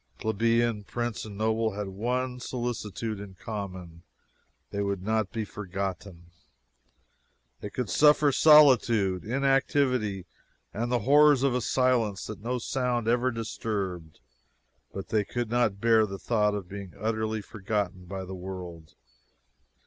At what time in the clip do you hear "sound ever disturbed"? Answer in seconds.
12.57-14.19